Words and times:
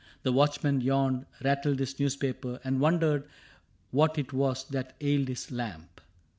The 0.23 0.31
watchman 0.31 0.81
yawned, 0.81 1.27
rattled 1.43 1.77
his 1.77 1.99
newspaper. 1.99 2.59
And 2.63 2.79
wondered 2.79 3.29
what 3.91 4.17
it 4.17 4.33
was 4.33 4.63
that 4.69 4.95
ailed 4.99 5.27
his 5.27 5.51
lamp. 5.51 6.01